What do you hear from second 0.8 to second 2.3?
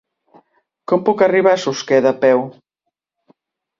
Com puc arribar a Susqueda a